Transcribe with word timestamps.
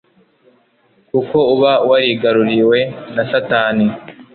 kuko 1.09 1.37
uba 1.53 1.71
warigaruriwe 1.89 2.79
na 3.15 3.23
Satani. 3.31 3.85